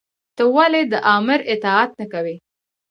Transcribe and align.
تۀ 0.35 0.43
ولې 0.55 0.81
د 0.91 0.93
آمر 1.15 1.39
اطاعت 1.53 1.89
نۀ 1.99 2.05
کوې؟ 2.13 2.35